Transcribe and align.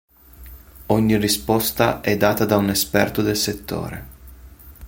Ogni 0.87 1.15
risposta 1.17 2.01
è 2.01 2.17
data 2.17 2.43
da 2.45 2.57
un 2.57 2.71
esperto 2.71 3.21
del 3.21 3.35
settore. 3.37 4.05